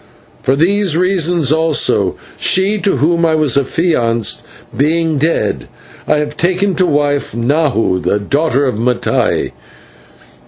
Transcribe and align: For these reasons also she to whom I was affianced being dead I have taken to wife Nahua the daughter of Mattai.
For 0.41 0.55
these 0.55 0.97
reasons 0.97 1.51
also 1.51 2.15
she 2.35 2.79
to 2.79 2.95
whom 2.97 3.23
I 3.23 3.35
was 3.35 3.55
affianced 3.55 4.41
being 4.75 5.19
dead 5.19 5.67
I 6.07 6.17
have 6.17 6.35
taken 6.35 6.73
to 6.77 6.87
wife 6.87 7.33
Nahua 7.33 8.01
the 8.01 8.17
daughter 8.17 8.65
of 8.65 8.79
Mattai. 8.79 9.51